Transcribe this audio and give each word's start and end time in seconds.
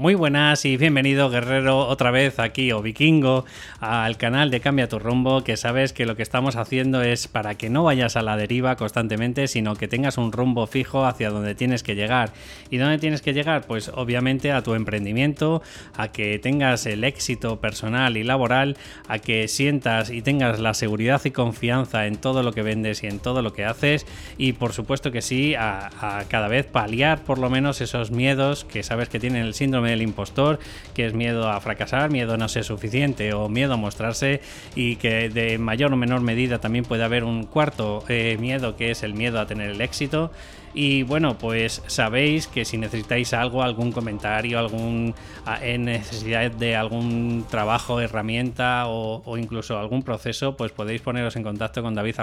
Muy 0.00 0.14
buenas 0.14 0.64
y 0.64 0.78
bienvenido 0.78 1.28
guerrero 1.28 1.80
otra 1.86 2.10
vez 2.10 2.38
aquí 2.38 2.72
o 2.72 2.80
vikingo 2.80 3.44
al 3.80 4.16
canal 4.16 4.50
de 4.50 4.60
Cambia 4.60 4.88
tu 4.88 4.98
rumbo 4.98 5.44
que 5.44 5.58
sabes 5.58 5.92
que 5.92 6.06
lo 6.06 6.16
que 6.16 6.22
estamos 6.22 6.56
haciendo 6.56 7.02
es 7.02 7.28
para 7.28 7.56
que 7.56 7.68
no 7.68 7.84
vayas 7.84 8.16
a 8.16 8.22
la 8.22 8.38
deriva 8.38 8.76
constantemente 8.76 9.46
sino 9.46 9.76
que 9.76 9.88
tengas 9.88 10.16
un 10.16 10.32
rumbo 10.32 10.66
fijo 10.66 11.04
hacia 11.04 11.28
donde 11.28 11.54
tienes 11.54 11.82
que 11.82 11.96
llegar. 11.96 12.32
¿Y 12.70 12.78
dónde 12.78 12.96
tienes 12.96 13.20
que 13.20 13.34
llegar? 13.34 13.66
Pues 13.66 13.90
obviamente 13.90 14.52
a 14.52 14.62
tu 14.62 14.72
emprendimiento, 14.72 15.60
a 15.94 16.08
que 16.08 16.38
tengas 16.38 16.86
el 16.86 17.04
éxito 17.04 17.60
personal 17.60 18.16
y 18.16 18.24
laboral, 18.24 18.78
a 19.06 19.18
que 19.18 19.48
sientas 19.48 20.08
y 20.08 20.22
tengas 20.22 20.60
la 20.60 20.72
seguridad 20.72 21.20
y 21.26 21.30
confianza 21.30 22.06
en 22.06 22.16
todo 22.16 22.42
lo 22.42 22.54
que 22.54 22.62
vendes 22.62 23.02
y 23.02 23.06
en 23.06 23.18
todo 23.18 23.42
lo 23.42 23.52
que 23.52 23.66
haces 23.66 24.06
y 24.38 24.54
por 24.54 24.72
supuesto 24.72 25.12
que 25.12 25.20
sí 25.20 25.54
a, 25.56 25.90
a 26.00 26.24
cada 26.24 26.48
vez 26.48 26.64
paliar 26.64 27.22
por 27.22 27.36
lo 27.36 27.50
menos 27.50 27.82
esos 27.82 28.10
miedos 28.10 28.64
que 28.64 28.82
sabes 28.82 29.10
que 29.10 29.20
tienen 29.20 29.44
el 29.44 29.52
síndrome 29.52 29.89
el 29.90 30.02
impostor, 30.02 30.58
que 30.94 31.06
es 31.06 31.14
miedo 31.14 31.48
a 31.48 31.60
fracasar, 31.60 32.10
miedo 32.10 32.34
a 32.34 32.36
no 32.36 32.48
ser 32.48 32.64
suficiente 32.64 33.32
o 33.34 33.48
miedo 33.48 33.74
a 33.74 33.76
mostrarse 33.76 34.40
y 34.74 34.96
que 34.96 35.28
de 35.28 35.58
mayor 35.58 35.92
o 35.92 35.96
menor 35.96 36.20
medida 36.20 36.58
también 36.60 36.84
puede 36.84 37.04
haber 37.04 37.24
un 37.24 37.44
cuarto 37.44 38.04
eh, 38.08 38.36
miedo 38.40 38.76
que 38.76 38.90
es 38.90 39.02
el 39.02 39.14
miedo 39.14 39.40
a 39.40 39.46
tener 39.46 39.70
el 39.70 39.80
éxito 39.80 40.30
y 40.72 41.02
bueno, 41.02 41.36
pues 41.36 41.82
sabéis 41.86 42.46
que 42.46 42.64
si 42.64 42.78
necesitáis 42.78 43.32
algo, 43.34 43.62
algún 43.62 43.90
comentario, 43.90 44.58
algún 44.58 45.14
en 45.62 45.84
necesidad 45.84 46.50
de 46.50 46.76
algún 46.76 47.44
trabajo, 47.50 48.00
herramienta 48.00 48.84
o, 48.86 49.36
incluso 49.36 49.78
algún 49.78 50.02
proceso, 50.02 50.56
pues 50.56 50.70
podéis 50.70 51.00
poneros 51.00 51.34
en 51.36 51.42
contacto 51.42 51.82
con 51.82 51.94
david 51.94 52.14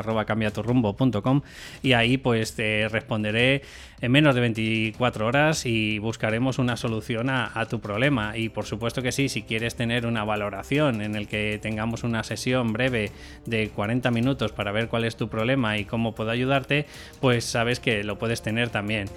y 1.82 1.94
ahí 1.94 2.18
pues 2.18 2.56
te 2.56 2.88
responderé 2.88 3.64
en 4.00 4.12
menos 4.12 4.36
de 4.36 4.42
24 4.42 5.26
horas 5.26 5.66
y 5.66 6.00
buscaremos 6.00 6.60
una 6.60 6.78
solución 6.78 7.30
a, 7.30 7.52
a 7.54 7.66
tu 7.66 7.80
problema. 7.80 8.38
Y 8.38 8.50
por 8.50 8.66
supuesto 8.66 9.02
que 9.02 9.12
sí, 9.12 9.28
si 9.28 9.42
quieres 9.42 9.76
tener 9.76 10.06
una 10.06 10.24
valoración 10.24 11.02
en 11.02 11.16
el 11.16 11.28
que 11.28 11.60
tengamos 11.62 12.04
una 12.04 12.24
sesión 12.24 12.74
breve 12.74 13.12
de 13.46 13.70
40 13.70 14.12
minutos 14.12 14.52
para 14.52 14.72
ver 14.72 14.88
cuál 14.88 15.04
es 15.04 15.16
tu 15.18 15.28
problema 15.30 15.78
y 15.78 15.86
cómo 15.86 16.14
puedo 16.14 16.30
ayudarte, 16.30 16.86
pues 17.20 17.46
sabes 17.46 17.80
que 17.80 18.04
lo 18.04 18.18
puedes 18.20 18.37
tener 18.42 18.70
también. 18.70 19.08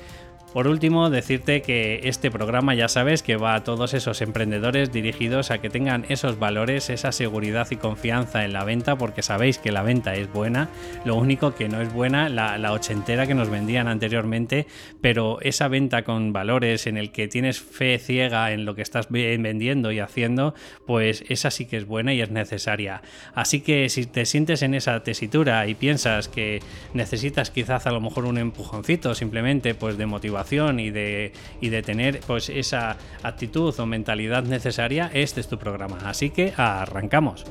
Por 0.53 0.67
último, 0.67 1.11
decirte 1.11 1.62
que 1.62 2.01
este 2.05 2.29
programa 2.29 2.75
ya 2.75 2.89
sabes 2.89 3.23
que 3.23 3.37
va 3.37 3.55
a 3.55 3.62
todos 3.62 3.95
esos 3.95 4.20
emprendedores 4.20 4.91
dirigidos 4.91 5.53
a 5.53 5.59
que 5.59 5.70
tengan 5.70 6.05
esos 6.09 6.41
valores, 6.41 6.91
esa 6.91 7.12
seguridad 7.12 7.69
y 7.70 7.77
confianza 7.77 8.45
en 8.45 8.53
la 8.53 8.65
venta, 8.65 8.98
porque 8.98 9.23
sabéis 9.23 9.59
que 9.59 9.71
la 9.71 9.83
venta 9.83 10.17
es 10.17 10.33
buena, 10.33 10.69
lo 11.05 11.15
único 11.15 11.55
que 11.55 11.69
no 11.69 11.81
es 11.81 11.93
buena 11.93 12.28
la, 12.28 12.73
ochentera 12.73 13.28
que 13.28 13.34
nos 13.34 13.48
vendían 13.48 13.87
anteriormente, 13.87 14.67
pero 15.01 15.41
esa 15.41 15.69
venta 15.69 16.03
con 16.03 16.33
valores 16.33 16.89
en 16.89 16.97
el 16.97 17.12
que 17.12 17.28
tienes 17.28 17.61
fe 17.61 18.01
ciega 18.01 18.51
en 18.51 18.65
lo 18.65 18.75
que 18.75 18.83
estás 18.83 19.09
vendiendo 19.09 19.93
y 19.93 20.01
haciendo, 20.01 20.55
pues 20.84 21.23
esa 21.28 21.53
sí 21.53 21.67
que 21.67 21.77
es 21.77 21.87
buena 21.87 22.12
y 22.12 22.23
es 22.23 22.31
necesaria. 22.33 23.03
Así 23.34 23.61
que 23.61 23.89
si 23.89 24.05
te 24.05 24.27
sientes 24.27 24.62
en 24.62 24.75
esa 24.75 25.05
tesitura 25.05 25.69
y 25.69 25.77
piensas 25.77 26.27
que 26.27 26.61
necesitas 26.93 27.51
quizás 27.51 27.87
a 27.87 27.93
lo 27.93 28.01
mejor 28.01 28.25
un 28.25 28.39
empujoncito 28.39 29.15
simplemente 29.15 29.75
pues 29.75 29.97
de 29.97 30.06
motivación, 30.06 30.40
y 30.81 30.91
de, 30.91 31.33
y 31.61 31.69
de 31.69 31.83
tener 31.83 32.21
pues 32.27 32.49
esa 32.49 32.97
actitud 33.23 33.75
o 33.79 33.87
mentalidad 33.87 34.43
necesaria, 34.43 35.11
este 35.13 35.41
es 35.41 35.49
tu 35.49 35.59
programa. 35.59 35.99
Así 36.05 36.31
que 36.31 36.53
arrancamos. 36.57 37.45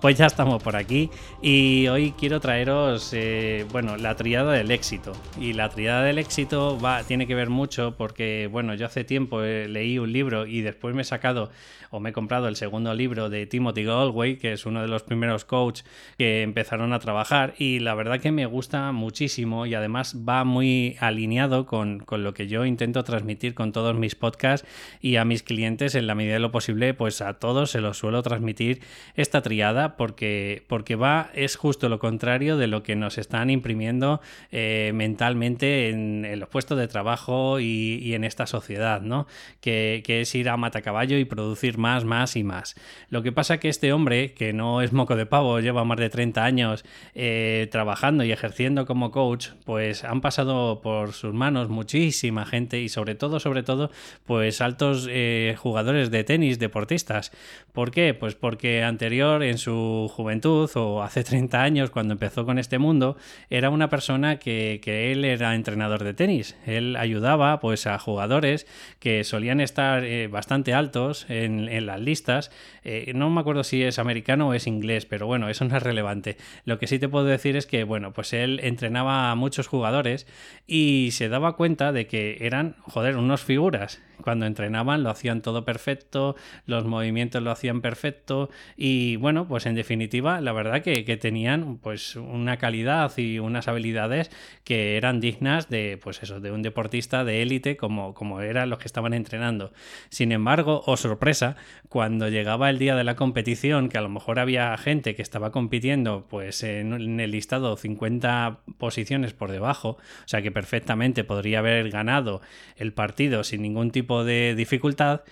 Pues 0.00 0.16
ya 0.16 0.26
estamos 0.26 0.62
por 0.62 0.76
aquí 0.76 1.10
y 1.42 1.88
hoy 1.88 2.12
quiero 2.12 2.38
traeros, 2.38 3.12
eh, 3.12 3.66
bueno, 3.72 3.96
la 3.96 4.14
triada 4.14 4.52
del 4.52 4.70
éxito. 4.70 5.10
Y 5.40 5.54
la 5.54 5.70
triada 5.70 6.04
del 6.04 6.18
éxito 6.18 6.78
va, 6.78 7.02
tiene 7.02 7.26
que 7.26 7.34
ver 7.34 7.50
mucho 7.50 7.96
porque, 7.96 8.48
bueno, 8.50 8.74
yo 8.74 8.86
hace 8.86 9.02
tiempo 9.02 9.42
eh, 9.42 9.66
leí 9.66 9.98
un 9.98 10.12
libro 10.12 10.46
y 10.46 10.60
después 10.60 10.94
me 10.94 11.02
he 11.02 11.04
sacado 11.04 11.50
o 11.90 11.98
me 11.98 12.10
he 12.10 12.12
comprado 12.12 12.46
el 12.46 12.54
segundo 12.54 12.94
libro 12.94 13.28
de 13.28 13.46
Timothy 13.46 13.82
Galway, 13.82 14.36
que 14.36 14.52
es 14.52 14.66
uno 14.66 14.82
de 14.82 14.88
los 14.88 15.02
primeros 15.02 15.44
coaches 15.44 15.84
que 16.16 16.42
empezaron 16.42 16.92
a 16.92 17.00
trabajar 17.00 17.54
y 17.58 17.80
la 17.80 17.94
verdad 17.94 18.20
que 18.20 18.30
me 18.30 18.46
gusta 18.46 18.92
muchísimo 18.92 19.66
y 19.66 19.74
además 19.74 20.16
va 20.28 20.44
muy 20.44 20.96
alineado 21.00 21.66
con, 21.66 21.98
con 22.00 22.22
lo 22.22 22.34
que 22.34 22.46
yo 22.46 22.64
intento 22.64 23.02
transmitir 23.02 23.54
con 23.54 23.72
todos 23.72 23.96
mis 23.96 24.14
podcasts 24.14 24.68
y 25.00 25.16
a 25.16 25.24
mis 25.24 25.42
clientes 25.42 25.96
en 25.96 26.06
la 26.06 26.14
medida 26.14 26.34
de 26.34 26.40
lo 26.40 26.52
posible, 26.52 26.94
pues 26.94 27.20
a 27.20 27.34
todos 27.34 27.72
se 27.72 27.80
los 27.80 27.98
suelo 27.98 28.22
transmitir 28.22 28.80
esta 29.16 29.42
triada 29.42 29.88
porque, 29.98 30.64
porque 30.66 30.96
va, 30.96 31.30
es 31.34 31.56
justo 31.56 31.90
lo 31.90 31.98
contrario 31.98 32.56
de 32.56 32.68
lo 32.68 32.82
que 32.82 32.96
nos 32.96 33.18
están 33.18 33.50
imprimiendo 33.50 34.22
eh, 34.50 34.92
mentalmente 34.94 35.90
en, 35.90 36.40
los 36.40 36.48
puestos 36.48 36.78
de 36.78 36.88
trabajo 36.88 37.60
y, 37.60 38.14
en 38.14 38.24
esta 38.24 38.46
sociedad, 38.46 39.02
¿no? 39.02 39.26
Que, 39.60 40.02
es 40.06 40.34
ir 40.34 40.48
a 40.48 40.56
matacaballo 40.56 41.18
y 41.18 41.26
producir 41.26 41.76
más, 41.76 42.04
más 42.04 42.36
y 42.36 42.44
más. 42.44 42.76
Lo 43.10 43.22
que 43.22 43.32
pasa 43.32 43.58
que 43.58 43.68
este 43.68 43.92
hombre, 43.92 44.32
que 44.32 44.54
no 44.54 44.80
es 44.80 44.92
moco 44.94 45.16
de 45.16 45.26
pavo, 45.26 45.60
lleva 45.60 45.84
más 45.84 45.98
de 45.98 46.08
30 46.08 46.44
años 46.44 46.84
eh, 47.14 47.68
trabajando 47.70 48.24
y 48.24 48.32
ejerciendo 48.32 48.86
como 48.86 49.10
coach, 49.10 49.48
pues 49.66 50.04
han 50.04 50.20
pasado 50.20 50.80
por 50.80 51.12
sus 51.12 51.34
manos 51.34 51.68
muchísima 51.68 52.46
gente 52.46 52.80
y 52.80 52.88
sobre 52.88 53.14
todo, 53.16 53.40
sobre 53.40 53.62
todo, 53.62 53.90
pues 54.24 54.60
altos 54.60 55.06
eh, 55.10 55.56
jugadores 55.58 56.10
de 56.10 56.24
tenis, 56.24 56.58
deportistas. 56.58 57.32
¿Por 57.72 57.90
qué? 57.90 58.14
Pues 58.14 58.34
porque 58.34 58.84
anterior 58.84 59.42
en 59.42 59.58
su 59.58 59.77
juventud 60.08 60.70
o 60.74 61.02
hace 61.02 61.24
30 61.24 61.62
años 61.62 61.90
cuando 61.90 62.12
empezó 62.12 62.44
con 62.44 62.58
este 62.58 62.78
mundo, 62.78 63.16
era 63.50 63.70
una 63.70 63.88
persona 63.88 64.38
que, 64.38 64.80
él 64.84 65.24
era 65.24 65.54
entrenador 65.54 66.04
de 66.04 66.14
tenis. 66.14 66.56
Él 66.66 66.96
ayudaba 66.96 67.60
pues 67.60 67.86
a 67.86 67.98
jugadores 67.98 68.66
que 68.98 69.24
solían 69.24 69.60
estar 69.60 70.04
eh, 70.04 70.28
bastante 70.28 70.74
altos 70.74 71.26
en, 71.28 71.86
las 71.86 72.00
listas. 72.00 72.50
Eh, 72.84 73.12
no 73.14 73.30
me 73.30 73.40
acuerdo 73.40 73.64
si 73.64 73.82
es 73.82 73.98
americano 73.98 74.48
o 74.48 74.54
es 74.54 74.66
inglés, 74.66 75.06
pero 75.06 75.26
bueno, 75.26 75.48
eso 75.48 75.64
no 75.64 75.76
es 75.76 75.82
relevante. 75.82 76.36
Lo 76.64 76.78
que 76.78 76.86
sí 76.86 76.98
te 76.98 77.08
puedo 77.08 77.26
decir 77.26 77.56
es 77.56 77.66
que, 77.66 77.84
bueno, 77.84 78.12
pues 78.12 78.32
él 78.32 78.60
entrenaba 78.62 79.30
a 79.30 79.34
muchos 79.34 79.68
jugadores 79.68 80.26
y 80.66 81.10
se 81.12 81.28
daba 81.28 81.56
cuenta 81.56 81.92
de 81.92 82.06
que 82.06 82.38
eran, 82.40 82.76
joder, 82.82 83.16
unos 83.16 83.42
figuras. 83.42 84.00
Cuando 84.22 84.46
entrenaban 84.46 85.02
lo 85.02 85.10
hacían 85.10 85.42
todo 85.42 85.64
perfecto, 85.64 86.36
los 86.66 86.84
movimientos 86.84 87.42
lo 87.42 87.50
hacían 87.50 87.80
perfecto 87.80 88.50
y 88.76 89.16
bueno, 89.16 89.46
pues 89.46 89.66
en 89.66 89.74
definitiva, 89.74 90.40
la 90.40 90.52
verdad 90.52 90.82
que, 90.82 91.18
tenían 91.18 91.78
pues 91.78 92.16
una 92.16 92.58
calidad 92.58 93.16
y 93.16 93.38
unas 93.38 93.66
habilidades 93.66 94.30
que 94.64 94.96
eran 94.96 95.20
dignas 95.20 95.68
de, 95.68 95.98
pues 96.02 96.22
eso, 96.22 96.40
de 96.40 96.52
un 96.52 96.62
deportista 96.62 97.24
de 97.24 97.42
élite 97.42 97.76
como, 97.76 98.14
como 98.14 98.40
eran 98.40 98.70
los 98.70 98.78
que 98.78 98.86
estaban 98.86 99.14
entrenando. 99.14 99.72
Sin 100.10 100.32
embargo, 100.32 100.82
o 100.86 100.92
oh 100.92 100.96
sorpresa, 100.96 101.56
cuando 101.88 102.28
llegaba 102.28 102.70
el 102.70 102.78
día 102.78 102.94
de 102.94 103.04
la 103.04 103.16
competición, 103.16 103.88
que 103.88 103.98
a 103.98 104.02
lo 104.02 104.08
mejor 104.08 104.38
había 104.38 104.76
gente 104.76 105.14
que 105.14 105.22
estaba 105.22 105.50
compitiendo 105.50 106.26
pues 106.28 106.62
en 106.62 107.20
el 107.20 107.30
listado 107.30 107.76
50 107.76 108.60
posiciones 108.78 109.32
por 109.32 109.50
debajo, 109.50 109.90
o 109.90 110.28
sea 110.28 110.42
que 110.42 110.50
perfectamente 110.50 111.24
podría 111.24 111.60
haber 111.60 111.90
ganado 111.90 112.40
el 112.76 112.92
partido 112.92 113.44
sin 113.44 113.62
ningún 113.62 113.90
tipo 113.90 114.07
de 114.24 114.54
dificultad, 114.56 115.22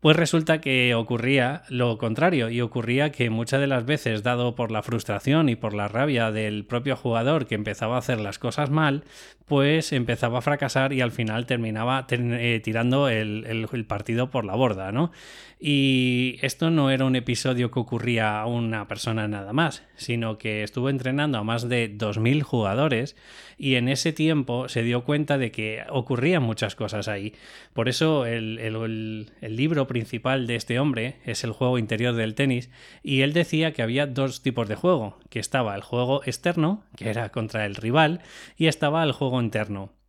pues 0.00 0.16
resulta 0.16 0.60
que 0.60 0.94
ocurría 0.94 1.62
lo 1.68 1.98
contrario 1.98 2.48
y 2.48 2.62
ocurría 2.62 3.12
que 3.12 3.28
muchas 3.28 3.60
de 3.60 3.66
las 3.66 3.84
veces, 3.84 4.22
dado 4.22 4.54
por 4.54 4.70
la 4.70 4.82
frustración 4.82 5.48
y 5.48 5.56
por 5.56 5.74
la 5.74 5.88
rabia 5.88 6.30
del 6.30 6.64
propio 6.64 6.96
jugador 6.96 7.46
que 7.46 7.54
empezaba 7.54 7.96
a 7.96 7.98
hacer 7.98 8.18
las 8.18 8.38
cosas 8.38 8.70
mal, 8.70 9.04
pues 9.50 9.92
empezaba 9.92 10.38
a 10.38 10.42
fracasar 10.42 10.92
y 10.92 11.00
al 11.00 11.10
final 11.10 11.44
terminaba 11.44 12.06
eh, 12.08 12.60
tirando 12.62 13.08
el, 13.08 13.84
partido 13.88 14.30
por 14.30 14.44
la 14.44 14.54
borda, 14.54 14.92
¿no? 14.92 15.10
Y 15.58 16.38
esto 16.40 16.70
no 16.70 16.90
era 16.90 17.04
un 17.04 17.16
episodio 17.16 17.70
que 17.72 17.80
ocurría 17.80 18.40
a 18.40 18.46
una 18.46 18.86
persona 18.86 19.26
nada 19.26 19.52
más, 19.52 19.82
sino 19.96 20.38
que 20.38 20.62
estuvo 20.62 20.88
entrenando 20.88 21.36
a 21.36 21.42
más 21.42 21.68
de 21.68 21.92
2.000 21.92 22.42
jugadores 22.42 23.16
y 23.58 23.74
en 23.74 23.88
ese 23.88 24.12
tiempo 24.12 24.68
se 24.68 24.84
dio 24.84 25.04
cuenta 25.04 25.36
de 25.36 25.50
que 25.50 25.82
ocurrían 25.90 26.44
muchas 26.44 26.76
cosas 26.76 27.08
ahí. 27.08 27.34
Por 27.74 27.88
eso 27.88 28.24
el, 28.24 28.58
el 28.58 29.56
libro 29.56 29.86
principal 29.86 30.46
de 30.46 30.54
este 30.54 30.78
hombre 30.78 31.16
es 31.26 31.44
el 31.44 31.50
juego 31.50 31.76
interior 31.76 32.14
del 32.14 32.34
tenis 32.34 32.70
y 33.02 33.20
él 33.20 33.32
decía 33.32 33.72
que 33.72 33.82
había 33.82 34.06
dos 34.06 34.42
tipos 34.42 34.68
de 34.68 34.76
juego, 34.76 35.18
que 35.28 35.40
estaba 35.40 35.74
el 35.74 35.82
juego 35.82 36.22
externo, 36.24 36.84
que 36.96 37.10
era 37.10 37.30
contra 37.30 37.66
el 37.66 37.74
rival, 37.74 38.20
y 38.56 38.68
estaba 38.68 39.02
el 39.02 39.12
juego 39.12 39.39
interno. 39.40 39.99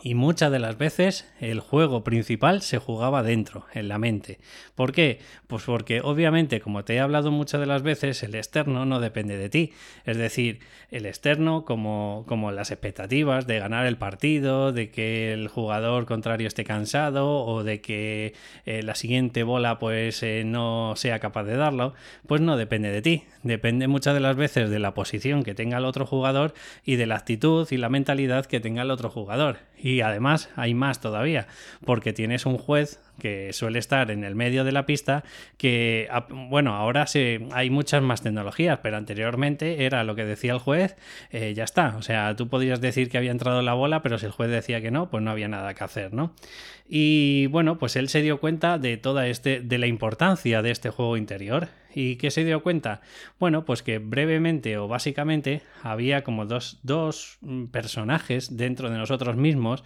Y 0.00 0.14
muchas 0.14 0.52
de 0.52 0.60
las 0.60 0.78
veces 0.78 1.28
el 1.40 1.58
juego 1.58 2.04
principal 2.04 2.62
se 2.62 2.78
jugaba 2.78 3.22
dentro, 3.22 3.64
en 3.74 3.88
la 3.88 3.98
mente. 3.98 4.38
¿Por 4.76 4.92
qué? 4.92 5.18
Pues 5.48 5.64
porque 5.64 6.00
obviamente, 6.02 6.60
como 6.60 6.84
te 6.84 6.94
he 6.94 7.00
hablado 7.00 7.32
muchas 7.32 7.60
de 7.60 7.66
las 7.66 7.82
veces, 7.82 8.22
el 8.22 8.36
externo 8.36 8.86
no 8.86 9.00
depende 9.00 9.36
de 9.36 9.48
ti. 9.48 9.72
Es 10.04 10.16
decir, 10.16 10.60
el 10.90 11.04
externo 11.04 11.64
como, 11.64 12.24
como 12.28 12.52
las 12.52 12.70
expectativas 12.70 13.46
de 13.48 13.58
ganar 13.58 13.86
el 13.86 13.96
partido, 13.96 14.72
de 14.72 14.90
que 14.90 15.32
el 15.32 15.48
jugador 15.48 16.06
contrario 16.06 16.46
esté 16.46 16.64
cansado 16.64 17.44
o 17.44 17.64
de 17.64 17.80
que 17.80 18.34
eh, 18.66 18.82
la 18.84 18.94
siguiente 18.94 19.42
bola 19.42 19.80
pues 19.80 20.22
eh, 20.22 20.44
no 20.46 20.94
sea 20.96 21.18
capaz 21.18 21.44
de 21.44 21.56
darlo, 21.56 21.94
pues 22.26 22.40
no 22.40 22.56
depende 22.56 22.92
de 22.92 23.02
ti. 23.02 23.24
Depende 23.42 23.88
muchas 23.88 24.14
de 24.14 24.20
las 24.20 24.36
veces 24.36 24.70
de 24.70 24.78
la 24.78 24.94
posición 24.94 25.42
que 25.42 25.54
tenga 25.54 25.78
el 25.78 25.84
otro 25.84 26.06
jugador 26.06 26.54
y 26.84 26.96
de 26.96 27.06
la 27.06 27.16
actitud 27.16 27.66
y 27.70 27.76
la 27.76 27.88
mentalidad 27.88 28.46
que 28.46 28.60
tenga 28.60 28.82
el 28.82 28.90
otro 28.92 29.10
jugador. 29.10 29.58
Además 30.02 30.50
hay 30.56 30.74
más 30.74 31.00
todavía, 31.00 31.46
porque 31.84 32.12
tienes 32.12 32.46
un 32.46 32.58
juez 32.58 33.00
que 33.18 33.52
suele 33.52 33.78
estar 33.78 34.10
en 34.10 34.24
el 34.24 34.34
medio 34.34 34.64
de 34.64 34.72
la 34.72 34.86
pista, 34.86 35.24
que, 35.56 36.08
bueno, 36.30 36.74
ahora 36.74 37.06
hay 37.52 37.70
muchas 37.70 38.02
más 38.02 38.22
tecnologías, 38.22 38.78
pero 38.82 38.96
anteriormente 38.96 39.84
era 39.84 40.04
lo 40.04 40.14
que 40.14 40.24
decía 40.24 40.52
el 40.52 40.58
juez, 40.58 40.96
eh, 41.30 41.54
ya 41.54 41.64
está. 41.64 41.96
O 41.96 42.02
sea, 42.02 42.34
tú 42.36 42.48
podías 42.48 42.80
decir 42.80 43.08
que 43.10 43.18
había 43.18 43.30
entrado 43.30 43.62
la 43.62 43.74
bola, 43.74 44.02
pero 44.02 44.18
si 44.18 44.26
el 44.26 44.32
juez 44.32 44.50
decía 44.50 44.80
que 44.80 44.90
no, 44.90 45.10
pues 45.10 45.22
no 45.22 45.30
había 45.30 45.48
nada 45.48 45.74
que 45.74 45.84
hacer, 45.84 46.12
¿no? 46.12 46.34
Y 46.88 47.46
bueno, 47.48 47.78
pues 47.78 47.96
él 47.96 48.08
se 48.08 48.22
dio 48.22 48.40
cuenta 48.40 48.78
de 48.78 48.96
toda 48.96 49.26
este, 49.26 49.60
de 49.60 49.78
la 49.78 49.86
importancia 49.86 50.62
de 50.62 50.70
este 50.70 50.88
juego 50.88 51.16
interior. 51.18 51.68
¿Y 51.94 52.16
qué 52.16 52.30
se 52.30 52.44
dio 52.44 52.62
cuenta? 52.62 53.00
Bueno, 53.38 53.64
pues 53.64 53.82
que 53.82 53.98
brevemente 53.98 54.78
o 54.78 54.88
básicamente 54.88 55.62
había 55.82 56.22
como 56.22 56.46
dos, 56.46 56.78
dos 56.82 57.38
mm, 57.40 57.66
personajes 57.66 58.56
dentro 58.56 58.90
de 58.90 58.96
nosotros 58.96 59.36
mismos 59.36 59.84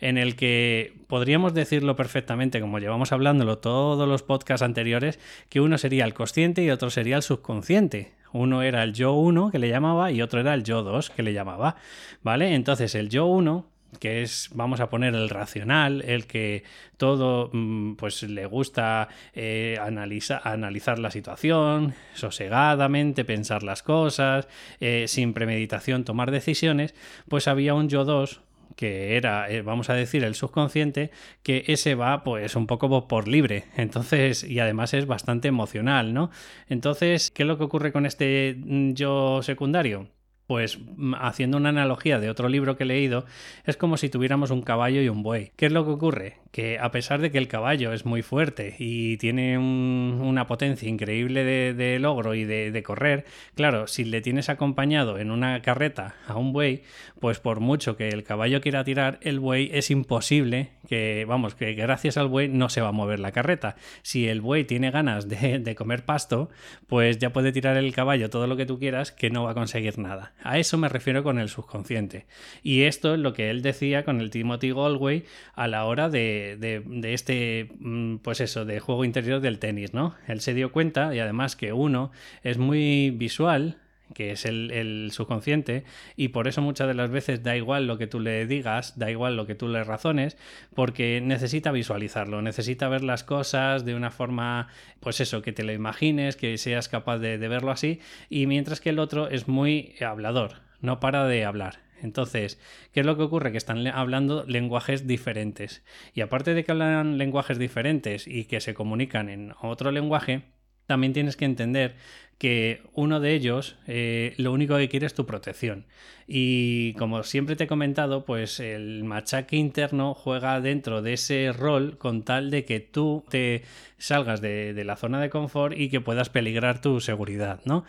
en 0.00 0.16
el 0.16 0.34
que 0.34 0.94
podríamos 1.06 1.54
decirlo 1.54 1.94
perfectamente, 1.94 2.60
como 2.60 2.69
llevamos 2.78 3.12
hablándolo 3.12 3.58
todos 3.58 4.08
los 4.08 4.22
podcasts 4.22 4.62
anteriores, 4.62 5.18
que 5.48 5.60
uno 5.60 5.78
sería 5.78 6.04
el 6.04 6.14
consciente 6.14 6.62
y 6.62 6.70
otro 6.70 6.90
sería 6.90 7.16
el 7.16 7.22
subconsciente. 7.22 8.12
Uno 8.32 8.62
era 8.62 8.82
el 8.84 8.92
yo 8.92 9.12
1 9.12 9.50
que 9.50 9.58
le 9.58 9.68
llamaba 9.68 10.12
y 10.12 10.22
otro 10.22 10.40
era 10.40 10.54
el 10.54 10.62
yo 10.62 10.82
2 10.82 11.10
que 11.10 11.22
le 11.22 11.32
llamaba. 11.32 11.76
¿Vale? 12.22 12.54
Entonces 12.54 12.94
el 12.94 13.08
yo 13.08 13.26
1 13.26 13.66
que 13.98 14.22
es, 14.22 14.50
vamos 14.52 14.80
a 14.80 14.88
poner, 14.88 15.14
el 15.14 15.28
racional, 15.28 16.02
el 16.02 16.26
que 16.26 16.62
todo 16.96 17.50
mm, 17.52 17.94
pues 17.94 18.22
le 18.22 18.46
gusta 18.46 19.08
eh, 19.34 19.78
analizar 19.80 20.98
la 20.98 21.10
situación, 21.10 21.94
sosegadamente 22.14 23.24
pensar 23.24 23.62
las 23.62 23.82
cosas, 23.82 24.46
eh, 24.78 25.06
sin 25.08 25.32
premeditación 25.32 26.04
tomar 26.04 26.30
decisiones, 26.30 26.94
pues 27.28 27.48
había 27.48 27.74
un 27.74 27.88
yo 27.88 28.04
2 28.04 28.40
que 28.80 29.18
era, 29.18 29.50
eh, 29.50 29.60
vamos 29.60 29.90
a 29.90 29.94
decir, 29.94 30.24
el 30.24 30.34
subconsciente, 30.34 31.10
que 31.42 31.64
ese 31.66 31.94
va 31.94 32.24
pues 32.24 32.56
un 32.56 32.66
poco 32.66 33.06
por 33.08 33.28
libre. 33.28 33.64
Entonces, 33.76 34.42
y 34.42 34.58
además 34.58 34.94
es 34.94 35.06
bastante 35.06 35.48
emocional, 35.48 36.14
¿no? 36.14 36.30
Entonces, 36.66 37.30
¿qué 37.30 37.42
es 37.42 37.46
lo 37.46 37.58
que 37.58 37.64
ocurre 37.64 37.92
con 37.92 38.06
este 38.06 38.56
mm, 38.58 38.94
yo 38.94 39.42
secundario? 39.42 40.08
Pues 40.50 40.80
mm, 40.80 41.14
haciendo 41.14 41.58
una 41.58 41.68
analogía 41.68 42.18
de 42.18 42.28
otro 42.28 42.48
libro 42.48 42.76
que 42.76 42.82
he 42.82 42.86
leído, 42.86 43.24
es 43.66 43.76
como 43.76 43.96
si 43.96 44.08
tuviéramos 44.08 44.50
un 44.50 44.62
caballo 44.62 45.00
y 45.00 45.08
un 45.08 45.22
buey. 45.22 45.52
¿Qué 45.54 45.66
es 45.66 45.72
lo 45.72 45.84
que 45.84 45.92
ocurre? 45.92 46.38
Que 46.50 46.80
a 46.80 46.90
pesar 46.90 47.20
de 47.20 47.30
que 47.30 47.38
el 47.38 47.46
caballo 47.46 47.92
es 47.92 48.04
muy 48.04 48.22
fuerte 48.22 48.74
y 48.76 49.16
tiene 49.18 49.58
una 49.58 50.48
potencia 50.48 50.88
increíble 50.88 51.44
de, 51.44 51.98
logro 52.00 52.34
y 52.34 52.42
de, 52.42 52.82
correr, 52.82 53.26
claro, 53.54 53.86
si 53.86 54.02
le 54.02 54.22
tienes 54.22 54.48
acompañado 54.48 55.18
en 55.20 55.30
una 55.30 55.62
carreta 55.62 56.16
a 56.26 56.36
un 56.36 56.52
buey, 56.52 56.82
pues 57.20 57.38
por 57.38 57.60
mucho 57.60 57.96
que 57.96 58.08
el 58.08 58.24
caballo 58.24 58.60
quiera 58.60 58.82
tirar, 58.82 59.20
el 59.22 59.38
buey 59.38 59.70
es 59.72 59.88
imposible 59.92 60.70
que, 60.90 61.24
vamos, 61.24 61.54
que 61.54 61.74
gracias 61.74 62.16
al 62.16 62.26
buey 62.26 62.48
no 62.48 62.68
se 62.68 62.80
va 62.80 62.88
a 62.88 62.92
mover 62.92 63.20
la 63.20 63.30
carreta. 63.30 63.76
Si 64.02 64.26
el 64.26 64.40
buey 64.40 64.64
tiene 64.64 64.90
ganas 64.90 65.28
de, 65.28 65.60
de 65.60 65.74
comer 65.76 66.04
pasto, 66.04 66.50
pues 66.88 67.18
ya 67.18 67.32
puede 67.32 67.52
tirar 67.52 67.76
el 67.76 67.94
caballo 67.94 68.28
todo 68.28 68.48
lo 68.48 68.56
que 68.56 68.66
tú 68.66 68.80
quieras 68.80 69.12
que 69.12 69.30
no 69.30 69.44
va 69.44 69.52
a 69.52 69.54
conseguir 69.54 70.00
nada. 70.00 70.32
A 70.42 70.58
eso 70.58 70.78
me 70.78 70.88
refiero 70.88 71.22
con 71.22 71.38
el 71.38 71.48
subconsciente. 71.48 72.26
Y 72.64 72.82
esto 72.82 73.14
es 73.14 73.20
lo 73.20 73.34
que 73.34 73.50
él 73.50 73.62
decía 73.62 74.04
con 74.04 74.20
el 74.20 74.30
Timothy 74.30 74.72
Galway 74.72 75.26
a 75.54 75.68
la 75.68 75.84
hora 75.84 76.08
de, 76.08 76.56
de, 76.58 77.14
este, 77.14 77.70
mm, 77.78 78.16
pues 78.16 78.40
eso, 78.40 78.64
de 78.64 78.80
juego 78.80 79.04
interior 79.04 79.40
del 79.40 79.60
tenis, 79.60 79.94
¿no? 79.94 80.16
Él 80.26 80.40
se 80.40 80.54
dio 80.54 80.72
cuenta, 80.72 81.14
y 81.14 81.20
además 81.20 81.54
que 81.54 81.72
uno 81.72 82.10
es 82.42 82.58
muy 82.58 83.10
visual, 83.10 83.78
que 84.14 84.32
es 84.32 84.44
el, 84.44 85.10
subconsciente, 85.12 85.84
y 86.16 86.28
por 86.28 86.48
eso 86.48 86.62
muchas 86.62 86.88
de 86.88 86.94
las 86.94 87.10
veces 87.10 87.42
da 87.42 87.56
igual 87.56 87.86
lo 87.86 87.98
que 87.98 88.06
tú 88.06 88.20
le 88.20 88.46
digas, 88.46 88.98
da 88.98 89.10
igual 89.10 89.36
lo 89.36 89.46
que 89.46 89.54
tú 89.54 89.68
le 89.68 89.84
razones, 89.84 90.36
porque 90.74 91.20
necesita 91.20 91.72
visualizarlo, 91.72 92.42
necesita 92.42 92.88
ver 92.88 93.02
las 93.02 93.24
cosas 93.24 93.84
de 93.84 93.94
una 93.94 94.10
forma, 94.10 94.68
pues 95.00 95.20
eso, 95.20 95.42
que 95.42 95.52
te 95.52 95.64
lo 95.64 95.72
imagines, 95.72 96.36
que 96.36 96.58
seas 96.58 96.88
capaz 96.88 97.18
de, 97.18 97.38
de 97.38 97.48
verlo 97.48 97.70
así, 97.70 98.00
y 98.28 98.46
mientras 98.46 98.80
que 98.80 98.90
el 98.90 98.98
otro 98.98 99.28
es 99.28 99.48
muy 99.48 99.94
hablador, 100.00 100.62
no 100.80 101.00
para 101.00 101.26
de 101.26 101.44
hablar. 101.44 101.90
Entonces, 102.02 102.58
¿qué 102.92 103.00
es 103.00 103.06
lo 103.06 103.16
que 103.16 103.24
ocurre? 103.24 103.52
Que 103.52 103.58
están 103.58 103.86
hablando 103.86 104.44
lenguajes 104.46 105.06
diferentes. 105.06 105.82
Y 106.14 106.22
aparte 106.22 106.54
de 106.54 106.64
que 106.64 106.72
hablan 106.72 107.18
lenguajes 107.18 107.58
diferentes 107.58 108.26
y 108.26 108.44
que 108.44 108.60
se 108.60 108.74
comunican 108.74 109.28
en 109.28 109.52
otro 109.60 109.90
lenguaje, 109.90 110.42
también 110.90 111.12
tienes 111.12 111.36
que 111.36 111.44
entender 111.44 111.94
que 112.36 112.82
uno 112.94 113.20
de 113.20 113.32
ellos 113.32 113.76
eh, 113.86 114.34
lo 114.38 114.50
único 114.50 114.76
que 114.76 114.88
quiere 114.88 115.06
es 115.06 115.14
tu 115.14 115.24
protección. 115.24 115.84
Y 116.26 116.94
como 116.94 117.22
siempre 117.22 117.54
te 117.54 117.64
he 117.64 117.66
comentado, 117.68 118.24
pues 118.24 118.58
el 118.58 119.04
machaque 119.04 119.54
interno 119.54 120.14
juega 120.14 120.60
dentro 120.60 121.00
de 121.00 121.12
ese 121.12 121.52
rol 121.52 121.96
con 121.96 122.24
tal 122.24 122.50
de 122.50 122.64
que 122.64 122.80
tú 122.80 123.24
te 123.28 123.62
salgas 123.98 124.40
de, 124.40 124.74
de 124.74 124.84
la 124.84 124.96
zona 124.96 125.20
de 125.20 125.30
confort 125.30 125.78
y 125.78 125.90
que 125.90 126.00
puedas 126.00 126.28
peligrar 126.28 126.80
tu 126.80 126.98
seguridad, 126.98 127.60
¿no? 127.66 127.84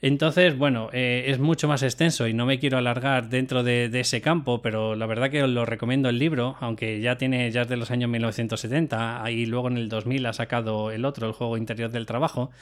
Entonces, 0.00 0.56
bueno, 0.56 0.90
eh, 0.92 1.24
es 1.26 1.40
mucho 1.40 1.66
más 1.66 1.82
extenso 1.82 2.28
y 2.28 2.34
no 2.34 2.46
me 2.46 2.60
quiero 2.60 2.78
alargar 2.78 3.28
dentro 3.28 3.64
de, 3.64 3.90
ese 3.98 4.20
campo, 4.20 4.62
pero 4.62 4.94
la 4.94 5.06
verdad 5.06 5.28
que 5.28 5.42
os 5.42 5.50
lo 5.50 5.64
recomiendo 5.64 6.08
el 6.08 6.20
libro, 6.20 6.56
aunque 6.60 7.00
ya 7.00 7.18
tiene, 7.18 7.50
ya 7.50 7.62
es 7.62 7.68
de 7.68 7.76
los 7.76 7.90
años 7.90 8.08
1970 8.08 9.28
y 9.32 9.46
luego 9.46 9.66
en 9.68 9.76
el 9.76 9.88
2000 9.88 10.26
ha 10.26 10.32
sacado 10.32 10.92
el 10.92 11.04
otro, 11.04 11.26
el 11.26 11.32
juego 11.32 11.56
interior 11.56 11.90
del 11.90 12.06
trabajo, 12.06 12.52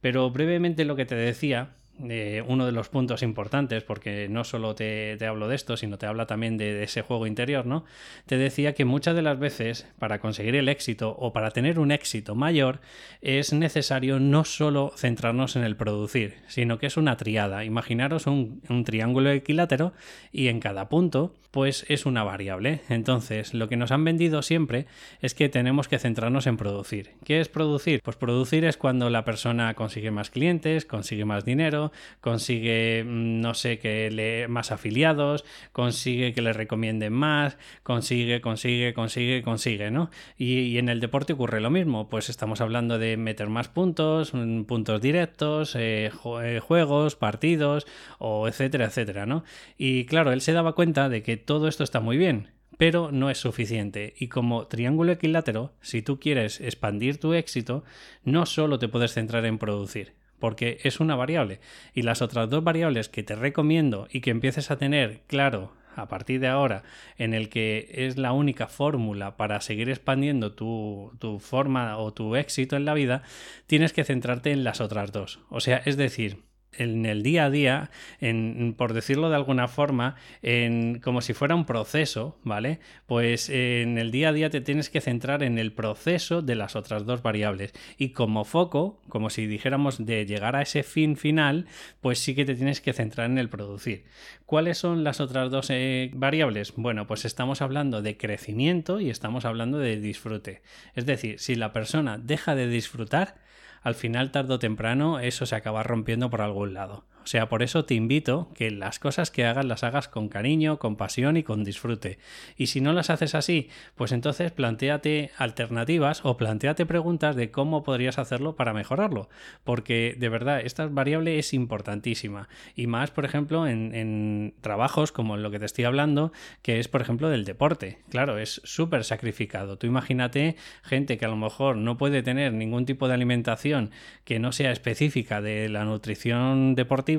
pero 0.00 0.30
brevemente 0.30 0.84
lo 0.84 0.94
que 0.94 1.04
te 1.04 1.16
decía 1.16 1.70
uno 1.98 2.66
de 2.66 2.72
los 2.72 2.88
puntos 2.88 3.22
importantes, 3.22 3.84
porque 3.84 4.28
no 4.28 4.44
solo 4.44 4.74
te, 4.74 5.16
hablo 5.26 5.48
de 5.48 5.54
esto, 5.54 5.76
sino 5.76 5.98
te 5.98 6.06
habla 6.06 6.26
también 6.26 6.56
de, 6.56 6.82
ese 6.82 7.02
juego 7.02 7.26
interior, 7.26 7.66
¿no? 7.66 7.84
Te 8.26 8.36
decía 8.36 8.74
que 8.74 8.84
muchas 8.84 9.14
de 9.14 9.22
las 9.22 9.38
veces, 9.38 9.86
para 9.98 10.20
conseguir 10.20 10.56
el 10.56 10.68
éxito 10.68 11.14
o 11.18 11.32
para 11.32 11.50
tener 11.50 11.78
un 11.78 11.92
éxito 11.92 12.34
mayor, 12.34 12.80
es 13.20 13.52
necesario 13.52 14.18
no 14.18 14.44
solo 14.44 14.92
centrarnos 14.96 15.56
en 15.56 15.64
el 15.64 15.76
producir, 15.76 16.34
sino 16.48 16.78
que 16.78 16.86
es 16.86 16.96
una 16.96 17.16
triada. 17.16 17.64
Imaginaros 17.64 18.26
un, 18.26 18.60
un 18.68 18.84
triángulo 18.84 19.30
equilátero 19.30 19.92
y 20.32 20.48
en 20.48 20.60
cada 20.60 20.88
punto, 20.88 21.34
pues 21.54 21.86
es 21.88 22.04
una 22.04 22.24
variable. 22.24 22.80
Entonces, 22.88 23.54
lo 23.54 23.68
que 23.68 23.76
nos 23.76 23.92
han 23.92 24.02
vendido 24.02 24.42
siempre 24.42 24.86
es 25.20 25.34
que 25.34 25.48
tenemos 25.48 25.86
que 25.86 26.00
centrarnos 26.00 26.48
en 26.48 26.56
producir. 26.56 27.12
¿Qué 27.24 27.40
es 27.40 27.48
producir? 27.48 28.00
Pues 28.02 28.16
producir 28.16 28.64
es 28.64 28.76
cuando 28.76 29.08
la 29.08 29.24
persona 29.24 29.72
consigue 29.74 30.10
más 30.10 30.30
clientes, 30.30 30.84
consigue 30.84 31.24
más 31.24 31.44
dinero, 31.44 31.83
consigue, 32.20 33.04
mm, 33.04 33.40
no 33.40 33.54
sé, 33.54 33.78
que 33.78 34.10
le 34.10 34.48
más 34.48 34.72
afiliados, 34.72 35.44
consigue 35.72 36.32
que 36.32 36.42
le 36.42 36.52
recomienden 36.52 37.12
más, 37.12 37.58
consigue, 37.82 38.40
consigue, 38.40 38.94
consigue, 38.94 39.42
consigue, 39.42 39.90
¿no? 39.90 40.10
Y, 40.38 40.78
en 40.78 40.88
el 40.88 41.00
deporte 41.00 41.34
ocurre 41.34 41.60
lo 41.60 41.70
mismo, 41.70 42.08
pues 42.08 42.28
estamos 42.28 42.60
hablando 42.60 42.98
de 42.98 43.16
meter 43.16 43.48
más 43.48 43.68
puntos, 43.68 44.34
mm, 44.34 44.62
puntos 44.64 45.00
directos, 45.00 45.76
eh, 45.76 46.10
eh, 46.42 46.60
juegos, 46.60 47.16
partidos, 47.16 47.86
o 48.18 48.48
etcétera, 48.48 48.86
etcétera, 48.86 49.26
¿no? 49.26 49.44
Y 49.78 50.06
claro, 50.06 50.32
él 50.32 50.40
se 50.40 50.52
daba 50.52 50.74
cuenta 50.74 51.08
de 51.08 51.22
que 51.22 51.36
todo 51.36 51.68
esto 51.68 51.84
está 51.84 52.00
muy 52.00 52.16
bien, 52.16 52.48
pero 52.78 53.10
no 53.12 53.30
es 53.30 53.38
suficiente. 53.38 54.14
Y 54.18 54.28
como 54.28 54.66
triángulo 54.66 55.12
equilátero, 55.12 55.72
si 55.80 56.02
tú 56.02 56.18
quieres 56.18 56.60
expandir 56.60 57.18
tu 57.18 57.34
éxito, 57.34 57.84
no 58.24 58.46
solo 58.46 58.78
te 58.78 58.88
puedes 58.88 59.12
centrar 59.12 59.44
en 59.46 59.58
producir, 59.58 60.14
porque 60.44 60.76
es 60.82 61.00
una 61.00 61.16
variable. 61.16 61.58
Y 61.94 62.02
las 62.02 62.20
otras 62.20 62.50
dos 62.50 62.62
variables 62.62 63.08
que 63.08 63.22
te 63.22 63.34
recomiendo 63.34 64.08
y 64.12 64.20
que 64.20 64.28
empieces 64.28 64.70
a 64.70 64.76
tener 64.76 65.22
claro 65.26 65.72
a 65.96 66.06
partir 66.06 66.38
de 66.38 66.48
ahora, 66.48 66.82
en 67.16 67.32
el 67.32 67.48
que 67.48 67.88
es 67.90 68.18
la 68.18 68.32
única 68.32 68.66
fórmula 68.66 69.38
para 69.38 69.62
seguir 69.62 69.88
expandiendo 69.88 70.52
tu, 70.52 71.12
tu, 71.18 71.38
forma 71.38 71.96
o 71.96 72.12
tu 72.12 72.36
éxito 72.36 72.76
en 72.76 72.84
la 72.84 72.92
vida, 72.92 73.22
tienes 73.66 73.94
que 73.94 74.04
centrarte 74.04 74.52
en 74.52 74.64
las 74.64 74.82
otras 74.82 75.12
dos. 75.12 75.40
O 75.48 75.60
sea, 75.60 75.80
es 75.86 75.96
decir, 75.96 76.42
en 76.78 77.06
el 77.06 77.22
día 77.22 77.46
a 77.46 77.50
día, 77.50 77.90
en, 78.20 78.74
por 78.76 78.92
decirlo 78.92 79.28
de 79.30 79.36
alguna 79.36 79.68
forma, 79.68 80.16
en, 80.42 81.00
como 81.00 81.20
si 81.20 81.34
fuera 81.34 81.54
un 81.54 81.64
proceso, 81.64 82.38
¿vale? 82.42 82.80
Pues 83.06 83.48
en 83.48 83.98
el 83.98 84.10
día 84.10 84.30
a 84.30 84.32
día 84.32 84.50
te 84.50 84.60
tienes 84.60 84.90
que 84.90 85.00
centrar 85.00 85.42
en 85.42 85.58
el 85.58 85.72
proceso 85.72 86.42
de 86.42 86.54
las 86.54 86.76
otras 86.76 87.06
dos 87.06 87.22
variables. 87.22 87.72
Y 87.98 88.10
como 88.10 88.44
foco, 88.44 89.00
como 89.08 89.30
si 89.30 89.46
dijéramos 89.46 90.04
de 90.04 90.26
llegar 90.26 90.56
a 90.56 90.62
ese 90.62 90.82
fin 90.82 91.16
final, 91.16 91.66
pues 92.00 92.18
sí 92.18 92.34
que 92.34 92.44
te 92.44 92.54
tienes 92.54 92.80
que 92.80 92.92
centrar 92.92 93.30
en 93.30 93.38
el 93.38 93.48
producir. 93.48 94.04
¿Cuáles 94.46 94.78
son 94.78 95.04
las 95.04 95.20
otras 95.20 95.50
dos 95.50 95.68
eh, 95.70 96.10
variables? 96.14 96.74
Bueno, 96.76 97.06
pues 97.06 97.24
estamos 97.24 97.62
hablando 97.62 98.02
de 98.02 98.16
crecimiento 98.16 99.00
y 99.00 99.10
estamos 99.10 99.44
hablando 99.44 99.78
de 99.78 100.00
disfrute. 100.00 100.62
Es 100.94 101.06
decir, 101.06 101.38
si 101.38 101.54
la 101.54 101.72
persona 101.72 102.18
deja 102.18 102.54
de 102.54 102.68
disfrutar, 102.68 103.36
al 103.84 103.94
final, 103.94 104.32
tarde 104.32 104.54
o 104.54 104.58
temprano, 104.58 105.20
eso 105.20 105.44
se 105.46 105.54
acaba 105.54 105.82
rompiendo 105.82 106.30
por 106.30 106.40
algún 106.40 106.72
lado. 106.74 107.04
O 107.24 107.26
sea, 107.26 107.48
por 107.48 107.62
eso 107.62 107.86
te 107.86 107.94
invito 107.94 108.50
que 108.54 108.70
las 108.70 108.98
cosas 108.98 109.30
que 109.30 109.46
hagas 109.46 109.64
las 109.64 109.82
hagas 109.82 110.08
con 110.08 110.28
cariño, 110.28 110.78
con 110.78 110.96
pasión 110.96 111.38
y 111.38 111.42
con 111.42 111.64
disfrute. 111.64 112.18
Y 112.58 112.66
si 112.66 112.82
no 112.82 112.92
las 112.92 113.08
haces 113.08 113.34
así, 113.34 113.70
pues 113.94 114.12
entonces 114.12 114.52
planteate 114.52 115.30
alternativas 115.38 116.20
o 116.22 116.36
planteate 116.36 116.84
preguntas 116.84 117.34
de 117.34 117.50
cómo 117.50 117.82
podrías 117.82 118.18
hacerlo 118.18 118.56
para 118.56 118.74
mejorarlo. 118.74 119.30
Porque 119.64 120.14
de 120.18 120.28
verdad, 120.28 120.60
esta 120.60 120.86
variable 120.86 121.38
es 121.38 121.54
importantísima. 121.54 122.50
Y 122.76 122.88
más, 122.88 123.10
por 123.10 123.24
ejemplo, 123.24 123.66
en, 123.66 123.94
en 123.94 124.54
trabajos 124.60 125.10
como 125.10 125.34
en 125.34 125.42
lo 125.42 125.50
que 125.50 125.58
te 125.58 125.64
estoy 125.64 125.84
hablando, 125.84 126.30
que 126.60 126.78
es, 126.78 126.88
por 126.88 127.00
ejemplo, 127.00 127.30
del 127.30 127.46
deporte. 127.46 128.00
Claro, 128.10 128.36
es 128.36 128.60
súper 128.64 129.02
sacrificado. 129.02 129.78
Tú 129.78 129.86
imagínate 129.86 130.56
gente 130.82 131.16
que 131.16 131.24
a 131.24 131.28
lo 131.28 131.36
mejor 131.36 131.76
no 131.76 131.96
puede 131.96 132.22
tener 132.22 132.52
ningún 132.52 132.84
tipo 132.84 133.08
de 133.08 133.14
alimentación 133.14 133.92
que 134.24 134.38
no 134.38 134.52
sea 134.52 134.72
específica 134.72 135.40
de 135.40 135.70
la 135.70 135.86
nutrición 135.86 136.74
deportiva 136.74 137.13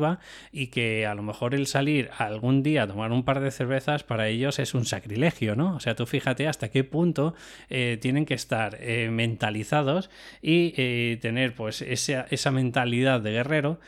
y 0.52 0.68
que 0.68 1.06
a 1.06 1.16
lo 1.16 1.24
mejor 1.24 1.56
el 1.56 1.68
salir 1.68 2.10
algún 2.18 2.64
día 2.64 2.84
a 2.84 2.88
tomar 2.88 3.12
un 3.12 3.24
par 3.24 3.40
de 3.40 3.52
cervezas 3.52 4.04
para 4.04 4.28
ellos 4.28 4.60
es 4.60 4.74
un 4.74 4.86
sacrilegio, 4.86 5.56
¿no? 5.56 5.76
O 5.76 5.80
sea, 5.80 5.96
tú 5.96 6.06
fíjate 6.06 6.48
hasta 6.48 6.70
qué 6.70 6.84
punto 6.84 7.36
eh, 7.70 7.98
tienen 8.02 8.26
que 8.26 8.34
estar 8.34 8.78
eh, 8.80 9.10
mentalizados 9.12 10.10
y 10.42 10.74
eh, 10.78 11.18
tener 11.22 11.56
pues 11.56 11.82
esa, 11.82 12.26
esa, 12.30 12.52
mentalidad 12.52 13.22
de 13.22 13.32
guerrero 13.32 13.80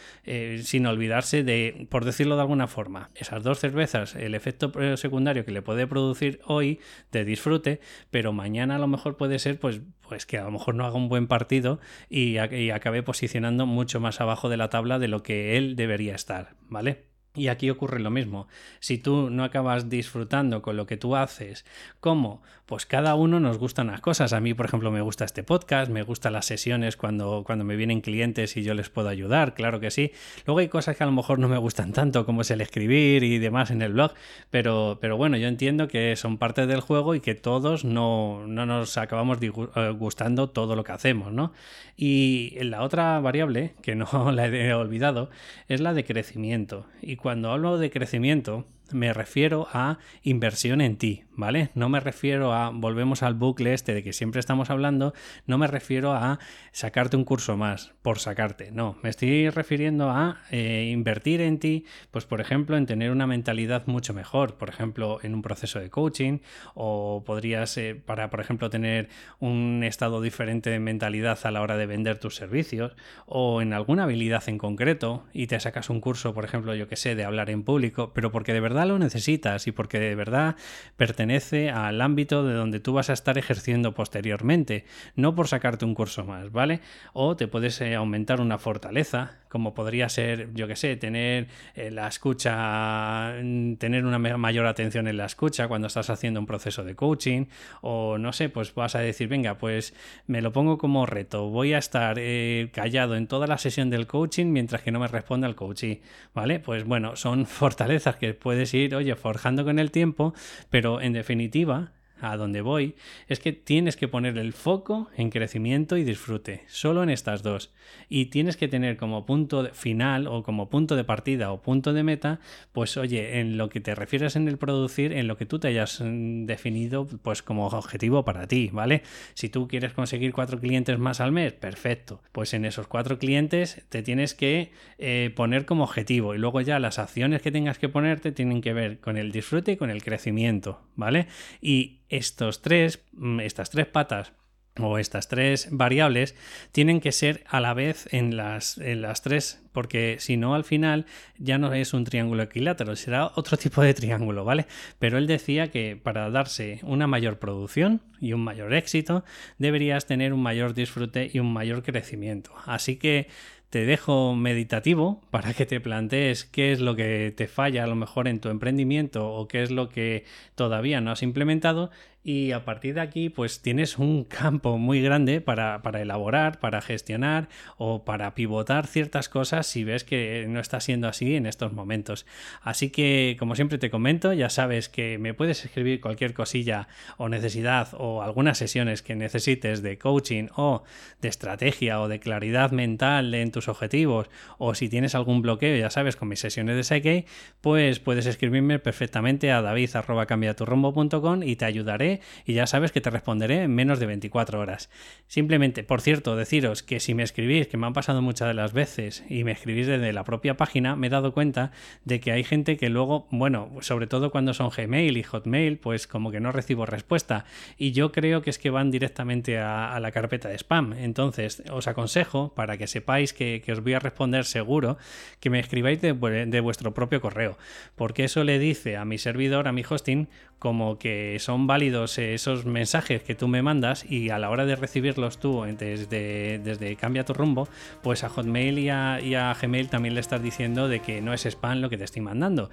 sin 0.63 0.85
olvidarse 0.85 1.43
de, 1.43 1.87
por 1.89 2.03
decirlo 2.03 2.35
de 2.35 2.41
alguna 2.41 2.67
forma, 2.67 3.09
esas 3.15 3.43
dos 3.43 3.59
cervezas, 3.59 4.15
el 4.15 4.35
efecto 4.35 4.71
secundario 4.97 5.45
que 5.45 5.51
le 5.51 5.61
puede 5.61 5.87
producir 5.87 6.41
hoy 6.45 6.79
de 7.11 7.23
disfrute, 7.23 7.79
pero 8.11 8.33
mañana 8.33 8.75
a 8.75 8.79
lo 8.79 8.87
mejor 8.87 9.15
puede 9.15 9.39
ser 9.39 9.59
pues, 9.59 9.81
pues 10.07 10.25
que 10.25 10.37
a 10.37 10.43
lo 10.43 10.51
mejor 10.51 10.75
no 10.75 10.85
haga 10.85 10.95
un 10.95 11.07
buen 11.07 11.27
partido 11.27 11.79
y, 12.09 12.37
y 12.37 12.71
acabe 12.71 13.03
posicionando 13.03 13.65
mucho 13.65 13.99
más 13.99 14.19
abajo 14.19 14.49
de 14.49 14.57
la 14.57 14.69
tabla 14.69 14.99
de 14.99 15.07
lo 15.07 15.23
que 15.23 15.57
él 15.57 15.75
debe 15.97 16.15
estar, 16.15 16.55
¿vale? 16.61 17.07
Y 17.38 17.50
aquí 17.50 17.70
ocurre 17.70 18.00
lo 18.00 18.10
mismo. 18.10 18.48
Si 18.79 18.98
tú 18.98 19.29
no 19.29 19.44
acabas 19.44 19.89
disfrutando 19.89 20.63
con 20.63 20.75
lo 20.75 20.88
que 20.88 20.98
tú 20.98 21.15
haces, 21.15 21.65
¿cómo? 22.00 22.41
Pues 22.65 22.86
cada 22.86 23.15
uno 23.15 23.39
nos 23.39 23.60
gustan 23.60 23.88
las 23.88 24.01
cosas. 24.01 24.34
A 24.34 24.41
mí, 24.41 24.56
por 24.56 24.65
ejemplo, 24.65 24.91
me 24.91 25.01
gusta 25.01 25.24
este 25.24 25.44
podcast, 25.44 25.89
me 25.89 26.01
gustan 26.01 26.34
las 26.34 26.48
sesiones 26.48 26.98
cuando, 26.98 27.44
cuando 27.46 27.63
me 27.63 27.75
vienen 27.75 28.01
clientes 28.01 28.58
y 28.58 28.63
yo 28.63 28.74
les 28.74 28.89
puedo 28.89 29.08
ayudar, 29.08 29.53
claro 29.53 29.79
que 29.79 29.91
sí. 29.91 30.12
Luego 30.48 30.60
hay 30.60 30.67
cosas 30.67 30.98
que 30.98 31.03
a 31.03 31.06
lo 31.06 31.13
mejor 31.13 31.38
no 31.38 31.48
me 31.48 31.58
gustan 31.60 31.94
tanto, 31.94 32.25
como 32.25 32.41
es 32.41 32.51
el 32.51 32.60
escribir 32.60 33.24
y 33.24 33.38
demás 33.38 33.70
en 33.70 33.82
el 33.84 33.94
blog, 33.94 34.13
pero, 34.50 34.98
pero 35.00 35.15
bueno, 35.15 35.38
yo 35.38 35.48
entiendo 35.48 35.88
que 35.88 36.15
son 36.15 36.38
parte 36.38 36.65
del 36.65 36.82
juego 36.82 37.15
y 37.15 37.20
que 37.22 37.36
todos 37.36 37.86
no, 37.86 38.46
no 38.48 38.65
nos 38.65 38.98
acabamos 38.98 39.38
eh, 39.41 39.91
gustando 39.91 40.50
todo 40.50 40.75
lo 40.75 40.84
que 40.84 40.91
hacemos, 40.91 41.32
¿no? 41.32 41.53
Y 41.96 42.58
la 42.62 42.84
otra 42.84 43.20
variable, 43.20 43.75
que 43.82 43.96
no 43.96 44.32
la 44.32 44.48
he 44.48 44.74
olvidado, 44.74 45.29
es 45.67 45.79
la 45.79 45.94
de 45.94 46.03
crecimiento. 46.03 46.86
Y 47.01 47.15
cuando 47.27 47.51
hablo 47.51 47.77
de 47.77 47.91
crecimiento, 47.91 48.63
me 48.91 49.13
refiero 49.13 49.67
a 49.72 50.00
inversión 50.24 50.82
en 50.82 50.98
ti, 50.98 51.24
¿vale? 51.32 51.70
No 51.75 51.89
me 51.89 52.00
refiero 52.00 52.53
a, 52.53 52.70
volvemos 52.70 53.24
al 53.24 53.34
bucle 53.34 53.74
este 53.74 53.94
de 53.94 54.03
que 54.03 54.13
siempre 54.13 54.39
estamos 54.39 54.70
hablando, 54.70 55.13
no 55.46 55.58
me 55.58 55.67
refiero 55.67 56.13
a 56.13 56.39
sacarte 56.72 57.17
un 57.17 57.25
curso 57.25 57.58
más 57.58 57.94
por 58.01 58.20
sacarte, 58.20 58.72
no, 58.72 58.98
me 59.03 59.10
estoy 59.10 59.50
refiriendo 59.50 60.10
a 60.10 60.41
eh, 60.51 60.89
invertir 60.91 61.41
en 61.41 61.60
ti, 61.60 61.86
pues 62.12 62.25
por 62.25 62.41
ejemplo, 62.41 62.77
en 62.77 62.86
tener 62.86 63.12
una 63.12 63.27
mentalidad 63.27 63.88
mucho 63.88 64.13
mejor, 64.13 64.58
por 64.58 64.70
ejemplo, 64.70 65.20
en 65.24 65.34
un 65.34 65.41
proceso 65.41 65.79
de 65.79 65.89
coaching, 65.89 66.39
o 66.74 67.24
podrías, 67.25 67.77
eh, 67.77 67.96
para, 67.96 68.29
por 68.29 68.39
ejemplo, 68.39 68.70
tener 68.70 69.10
un 69.39 69.84
estado 69.84 70.22
diferente 70.22 70.70
de 70.70 70.79
mentalidad 70.79 71.39
a 71.44 71.51
la 71.51 71.62
hora 71.62 71.77
de 71.77 71.86
vender 71.86 72.20
tus 72.20 72.36
servicios, 72.36 72.96
o 73.25 73.62
en 73.62 73.74
alguna 73.74 74.03
habilidad 74.03 74.44
en 74.48 74.58
concreto, 74.58 75.25
y 75.34 75.48
te 75.48 75.60
sacas 75.60 75.89
un 75.89 76.01
curso, 76.01 76.34
por 76.34 76.46
ejemplo, 76.46 76.75
yo 76.75 76.88
que 76.88 76.96
sé, 76.96 77.15
de 77.15 77.24
hablar 77.24 77.50
en 77.50 77.63
público, 77.63 78.12
pero 78.13 78.32
porque 78.32 78.53
de 78.53 78.60
verdad 78.60 78.76
lo 78.86 79.00
necesitas 79.00 79.67
y 79.67 79.72
porque 79.72 80.00
de 80.00 80.15
verdad 80.15 80.55
pertenece 80.96 81.69
al 81.69 82.01
ámbito 82.01 82.46
de 82.46 82.53
donde 82.53 82.79
tú 82.79 82.93
vas 82.93 83.10
a 83.10 83.13
estar 83.13 83.38
ejerciendo 83.38 83.93
posteriormente, 83.93 84.86
no 85.15 85.36
por 85.36 85.48
sacarte 85.48 85.86
un 85.86 85.96
curso 85.96 86.25
más, 86.25 86.51
¿vale? 86.51 86.81
O 87.13 87.36
te 87.36 87.48
puedes 87.48 87.79
eh, 87.81 87.96
aumentar 87.96 88.41
una 88.41 88.57
fortaleza, 88.57 89.39
como 89.57 89.73
podría 89.73 90.07
ser, 90.07 90.53
yo 90.53 90.67
que 90.67 90.75
sé, 90.75 90.97
tener 90.97 91.47
eh, 91.73 91.89
la 91.89 92.07
escucha, 92.07 93.33
mm, 93.41 93.77
tener 93.77 94.05
una 94.05 94.19
mayor 94.19 94.67
atención 94.67 95.07
en 95.07 95.17
la 95.17 95.25
escucha 95.25 95.67
cuando 95.67 95.87
estás 95.87 96.11
haciendo 96.11 96.39
un 96.39 96.45
proceso 96.45 96.83
de 96.83 96.93
coaching, 96.93 97.45
o 97.81 98.19
no 98.19 98.33
sé, 98.33 98.49
pues 98.49 98.75
vas 98.75 98.93
a 98.93 98.99
decir, 98.99 99.27
venga, 99.27 99.57
pues 99.57 99.95
me 100.27 100.43
lo 100.43 100.51
pongo 100.51 100.77
como 100.77 101.07
reto, 101.07 101.49
voy 101.49 101.73
a 101.73 101.79
estar 101.79 102.17
eh, 102.19 102.69
callado 102.71 103.15
en 103.15 103.25
toda 103.25 103.47
la 103.47 103.57
sesión 103.57 103.89
del 103.89 104.05
coaching 104.05 104.45
mientras 104.45 104.83
que 104.83 104.91
no 104.91 104.99
me 104.99 105.07
responda 105.07 105.47
el 105.47 105.55
coaching, 105.55 105.95
¿vale? 106.35 106.59
Pues 106.59 106.83
bueno, 106.83 107.15
son 107.15 107.45
fortalezas 107.47 108.17
que 108.17 108.35
puedes 108.35 108.75
ir, 108.75 108.93
oye, 108.93 109.15
forjando 109.15 109.65
con 109.65 109.79
el 109.79 109.89
tiempo, 109.89 110.35
pero 110.69 111.01
en 111.01 111.13
definitiva, 111.13 111.93
a 112.21 112.38
donde 112.38 112.62
voy 112.62 112.95
es 113.27 113.39
que 113.39 113.53
tienes 113.53 113.97
que 113.97 114.07
poner 114.07 114.38
el 114.38 114.53
foco 114.53 115.09
en 115.15 115.29
crecimiento 115.29 115.97
y 115.97 116.03
disfrute, 116.03 116.63
solo 116.67 117.03
en 117.03 117.09
estas 117.09 117.43
dos. 117.43 117.74
Y 118.09 118.25
tienes 118.25 118.57
que 118.57 118.67
tener 118.67 118.97
como 118.97 119.25
punto 119.25 119.69
final 119.74 120.27
o 120.27 120.43
como 120.43 120.69
punto 120.69 120.95
de 120.95 121.03
partida 121.03 121.51
o 121.51 121.62
punto 121.62 121.93
de 121.93 122.03
meta, 122.03 122.39
pues 122.71 122.97
oye, 122.97 123.39
en 123.39 123.57
lo 123.57 123.69
que 123.69 123.79
te 123.79 123.95
refieres 123.95 124.36
en 124.36 124.47
el 124.47 124.57
producir, 124.57 125.13
en 125.13 125.27
lo 125.27 125.38
que 125.38 125.45
tú 125.45 125.59
te 125.59 125.69
hayas 125.69 126.01
mm, 126.01 126.45
definido 126.45 127.07
pues 127.07 127.41
como 127.41 127.67
objetivo 127.67 128.25
para 128.25 128.47
ti, 128.47 128.69
¿vale? 128.71 129.03
Si 129.33 129.50
tú 129.50 129.67
quieres 129.67 129.93
conseguir 129.93 130.33
cuatro 130.33 130.59
clientes 130.59 130.97
más 131.00 131.21
al 131.21 131.31
mes, 131.31 131.53
perfecto. 131.53 132.21
Pues 132.31 132.53
en 132.53 132.65
esos 132.65 132.88
cuatro 132.88 133.17
clientes 133.19 133.86
te 133.89 134.03
tienes 134.03 134.33
que 134.33 134.71
eh, 134.97 135.31
poner 135.36 135.65
como 135.65 135.83
objetivo 135.83 136.36
y 136.36 136.38
luego 136.38 136.62
ya 136.62 136.79
las 136.79 137.00
acciones 137.00 137.41
que 137.41 137.51
tengas 137.51 137.77
que 137.77 137.89
ponerte 137.89 138.31
tienen 138.31 138.62
que 138.62 138.74
ver 138.74 139.00
con 139.00 139.17
el 139.17 139.31
disfrute 139.31 139.74
y 139.74 139.77
con 139.77 139.89
el 139.89 140.03
crecimiento, 140.03 140.81
¿vale? 140.95 141.27
Y 141.62 142.00
estos 142.09 142.61
tres, 142.61 143.03
mm, 143.13 143.39
estas 143.41 143.69
tres 143.69 143.87
patas 143.87 144.33
o 144.79 144.97
estas 144.97 145.27
tres 145.27 145.69
variables 145.71 146.35
tienen 146.71 147.01
que 147.01 147.11
ser 147.11 147.43
a 147.47 147.59
la 147.59 147.73
vez 147.73 148.07
en 148.11 148.37
las, 148.37 148.77
en 148.77 149.01
las 149.01 149.21
tres, 149.21 149.63
porque 149.71 150.17
si 150.19 150.37
no 150.37 150.55
al 150.55 150.63
final 150.63 151.05
ya 151.37 151.57
no 151.57 151.73
es 151.73 151.93
un 151.93 152.03
triángulo 152.03 152.43
equilátero, 152.43 152.95
será 152.95 153.31
otro 153.35 153.57
tipo 153.57 153.81
de 153.81 153.93
triángulo, 153.93 154.45
¿vale? 154.45 154.65
Pero 154.99 155.17
él 155.17 155.27
decía 155.27 155.71
que 155.71 155.95
para 155.95 156.29
darse 156.29 156.79
una 156.83 157.07
mayor 157.07 157.39
producción 157.39 158.01
y 158.19 158.33
un 158.33 158.43
mayor 158.43 158.73
éxito 158.73 159.23
deberías 159.57 160.05
tener 160.05 160.33
un 160.33 160.41
mayor 160.41 160.73
disfrute 160.73 161.29
y 161.31 161.39
un 161.39 161.51
mayor 161.51 161.83
crecimiento. 161.83 162.51
Así 162.65 162.97
que 162.97 163.27
te 163.69 163.86
dejo 163.86 164.36
meditativo 164.36 165.21
para 165.29 165.53
que 165.53 165.65
te 165.65 165.81
plantees 165.81 166.45
qué 166.45 166.71
es 166.71 166.79
lo 166.79 166.95
que 166.95 167.33
te 167.36 167.47
falla 167.47 167.83
a 167.83 167.88
lo 167.88 167.95
mejor 167.95 168.27
en 168.27 168.39
tu 168.39 168.50
emprendimiento 168.50 169.29
o 169.29 169.47
qué 169.47 169.63
es 169.63 169.71
lo 169.71 169.89
que 169.89 170.24
todavía 170.55 171.01
no 171.01 171.12
has 171.12 171.24
implementado 171.24 171.91
y 172.27 172.51
a 172.51 172.65
partir 172.65 172.96
de 172.96 173.00
aquí 173.00 173.29
pues 173.29 173.62
tienes 173.62 173.98
un 173.98 174.25
campo 174.25 174.77
muy 174.77 175.01
grande 175.01 175.39
para, 175.39 175.79
elaborar, 175.93 176.60
para 176.60 176.81
gestionar 176.81 177.48
o 177.77 178.03
para 178.03 178.36
pivotar 178.36 178.86
ciertas 178.86 179.29
cosas 179.29 179.65
si 179.65 179.86
ves 179.86 180.03
que 180.03 180.46
no 180.50 180.60
está 180.60 180.81
siendo 180.81 181.07
así 181.07 181.38
en 181.38 181.46
estos 181.46 181.72
momentos. 181.72 182.25
Así 182.62 182.89
que 182.89 183.38
como 183.39 183.55
siempre 183.55 183.77
te 183.77 183.89
comento, 183.89 184.34
ya 184.34 184.50
sabes 184.50 184.89
que 184.89 185.17
me 185.17 185.34
puedes 185.34 185.63
escribir 185.63 186.01
cualquier 186.01 186.34
cosilla 186.34 186.89
o 187.15 187.29
necesidad 187.29 187.88
o 187.93 188.22
algunas 188.22 188.57
sesiones 188.57 189.01
que 189.01 189.15
necesites 189.15 189.81
de 189.81 189.98
coaching 189.98 190.50
o 190.57 190.84
de 191.22 191.29
estrategia 191.29 192.01
o 192.01 192.10
de 192.10 192.19
claridad 192.19 192.72
mental 192.72 193.34
en 193.34 193.51
tus 193.51 193.69
objetivos 193.69 194.29
o 194.57 194.75
si 194.75 194.89
tienes 194.89 195.15
algún 195.15 195.41
bloqueo, 195.41 195.77
ya 195.77 195.89
sabes, 195.89 196.17
con 196.17 196.27
mis 196.27 196.41
sesiones 196.41 196.75
de 196.75 196.84
Psyche, 196.84 197.25
pues 197.62 198.01
puedes 198.01 198.25
escribirme 198.25 198.79
perfectamente 198.79 199.50
a 199.50 199.62
david.cambiaturrombo.com 199.62 201.43
y 201.43 201.55
te 201.55 201.63
ayudaré 201.63 202.16
y 202.45 202.53
ya 202.53 202.67
sabes 202.67 202.91
que 202.91 203.01
te 203.01 203.09
responderé 203.09 203.63
en 203.63 203.74
menos 203.74 204.00
de 204.00 204.05
24 204.05 204.59
horas. 204.59 204.89
Simplemente, 205.27 205.83
por 205.83 206.01
cierto, 206.01 206.36
deciros 206.36 206.83
que 206.83 207.00
si 207.00 207.13
me 207.13 207.24
escribís, 207.24 207.67
que 207.67 207.77
me 207.77 207.88
han 207.88 207.93
pasado 207.93 208.21
muchas 208.21 208.47
de 208.47 208.53
las 208.53 208.74
veces, 208.74 209.24
y 209.27 209.43
me 209.43 209.51
escribís 209.51 209.88
desde 209.88 210.13
la 210.13 210.24
propia 210.24 210.55
página, 210.55 210.95
me 210.95 211.07
he 211.07 211.09
dado 211.09 211.33
cuenta 211.33 211.71
de 212.05 212.19
que 212.19 212.31
hay 212.31 212.43
gente 212.43 212.77
que 212.77 212.89
luego, 212.89 213.27
bueno, 213.31 213.71
sobre 213.81 214.07
todo 214.07 214.31
cuando 214.31 214.53
son 214.53 214.69
Gmail 214.69 215.17
y 215.17 215.24
Hotmail, 215.24 215.77
pues 215.77 216.05
como 216.05 216.31
que 216.31 216.39
no 216.39 216.51
recibo 216.51 216.86
respuesta. 216.86 217.45
Y 217.77 217.91
yo 217.91 218.12
creo 218.12 218.41
que 218.41 218.51
es 218.51 218.59
que 218.59 218.69
van 218.69 218.91
directamente 218.91 219.57
a, 219.57 219.97
la 220.00 220.12
carpeta 220.12 220.47
de 220.50 220.55
spam. 220.55 220.93
Entonces, 220.93 221.63
os 221.71 221.88
aconsejo, 221.88 222.53
para 222.53 222.77
que 222.77 222.86
sepáis 222.86 223.33
que 223.33 223.47
que, 223.63 223.71
os 223.71 223.83
voy 223.83 223.93
a 223.93 224.00
responder 224.00 224.45
seguro 224.45 224.97
que 225.39 225.50
me 225.50 225.59
escribáis 225.59 226.01
de, 226.01 226.13
de 226.13 226.59
vuestro 226.59 226.93
propio 226.93 227.21
correo, 227.21 227.57
porque 227.95 228.24
eso 228.24 228.43
le 228.43 228.59
dice 228.59 228.97
a 228.97 229.05
mi 229.05 229.17
servidor, 229.17 229.67
a 229.67 229.71
mi 229.71 229.83
hosting, 229.88 230.27
como 230.59 230.97
que 230.97 231.38
son 231.39 231.67
válidos 231.67 232.06
esos 232.17 232.65
mensajes 232.65 233.21
que 233.23 233.35
tú 233.35 233.47
me 233.47 233.61
mandas 233.61 234.09
y 234.09 234.29
a 234.29 234.39
la 234.39 234.49
hora 234.49 234.65
de 234.65 234.75
recibirlos 234.75 235.39
tú 235.39 235.63
desde, 235.77 236.59
desde 236.59 236.95
Cambia 236.95 237.25
tu 237.25 237.33
rumbo, 237.33 237.67
pues 238.01 238.23
a 238.23 238.29
Hotmail 238.29 238.79
y 238.79 238.89
a, 238.89 239.19
y 239.21 239.35
a 239.35 239.53
Gmail 239.53 239.89
también 239.89 240.13
le 240.13 240.21
estás 240.21 240.41
diciendo 240.41 240.87
de 240.87 241.01
que 241.01 241.21
no 241.21 241.33
es 241.33 241.45
spam 241.45 241.81
lo 241.81 241.89
que 241.89 241.97
te 241.97 242.03
estoy 242.03 242.21
mandando. 242.21 242.69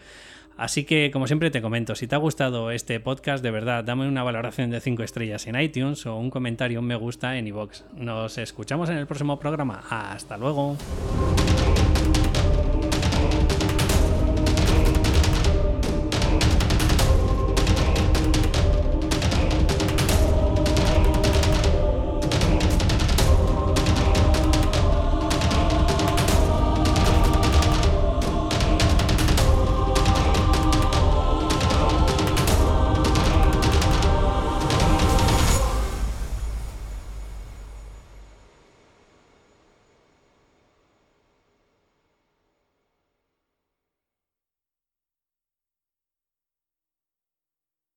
Así 0.56 0.84
que, 0.84 1.10
como 1.10 1.26
siempre 1.26 1.50
te 1.50 1.60
comento, 1.60 1.96
si 1.96 2.06
te 2.06 2.14
ha 2.14 2.18
gustado 2.18 2.70
este 2.70 3.00
podcast, 3.00 3.42
de 3.42 3.50
verdad, 3.50 3.82
dame 3.82 4.06
una 4.06 4.22
valoración 4.22 4.70
de 4.70 4.80
5 4.80 5.02
estrellas 5.02 5.46
en 5.48 5.60
iTunes 5.60 6.06
o 6.06 6.16
un 6.16 6.30
comentario, 6.30 6.78
un 6.78 6.86
me 6.86 6.94
gusta 6.94 7.36
en 7.36 7.48
iVoox. 7.48 7.82
Nos 7.96 8.38
escuchamos 8.38 8.88
en 8.88 8.98
el 8.98 9.06
próximo 9.06 9.38
programa. 9.38 9.82
Hasta 9.90 10.36
luego. 10.36 10.76